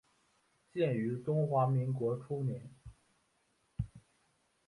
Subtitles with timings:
[0.73, 2.71] 建于中华民国初年。